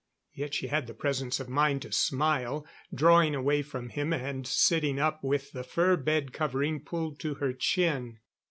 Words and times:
Yet 0.33 0.55
she 0.55 0.65
had 0.69 0.87
the 0.87 0.95
presence 0.95 1.39
of 1.39 1.47
mind 1.47 1.83
to 1.83 1.91
smile, 1.91 2.65
drawing 2.91 3.35
away 3.35 3.61
from 3.61 3.89
him 3.89 4.13
and 4.13 4.47
sitting 4.47 4.99
up, 4.99 5.23
with 5.23 5.51
the 5.51 5.63
fur 5.63 5.95
bed 5.95 6.33
covering 6.33 6.79
pulled 6.83 7.19
to 7.19 7.35
her 7.35 7.53
chin. 7.53 8.17